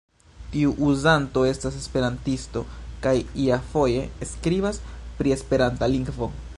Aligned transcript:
Tiu 0.53 0.71
uzanto 0.85 1.43
estas 1.49 1.77
esperantisto 1.81 2.65
kaj 3.05 3.15
iafoje 3.45 4.03
skribas 4.33 4.85
pri 5.21 5.37
esperanta 5.39 5.95
lingvo. 5.97 6.35